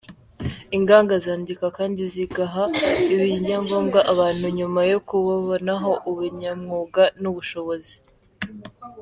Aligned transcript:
Inganga 0.77 1.15
zandika 1.25 1.65
kandi 1.77 2.01
zigaha 2.13 2.63
ibyangombwa 3.35 3.99
abantu 4.11 4.45
nyuma 4.57 4.81
yo 4.91 4.99
kubabonaho 5.07 5.91
ubunyamwuga 6.09 7.03
n’ubushobozi. 7.21 7.95